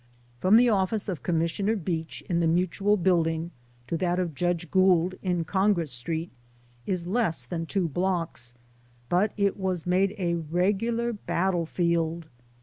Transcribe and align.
From 0.39 0.55
the 0.55 0.67
office 0.67 1.07
of 1.07 1.21
Commissioner 1.21 1.75
Beach, 1.75 2.23
in 2.27 2.39
the 2.39 2.47
Mutual 2.47 2.97
Building, 2.97 3.51
to 3.87 3.95
that 3.97 4.17
of 4.17 4.33
Judge 4.33 4.71
Gould, 4.71 5.13
in 5.21 5.43
Con 5.43 5.73
gress 5.73 5.91
Street, 5.91 6.31
is 6.87 7.05
less 7.05 7.45
than 7.45 7.67
two 7.67 7.87
blocks, 7.87 8.55
but 9.09 9.31
it 9.37 9.57
was 9.57 9.85
made 9.85 10.15
a 10.17 10.33
regular 10.33 11.13
battle 11.13 11.67
field. 11.67 12.25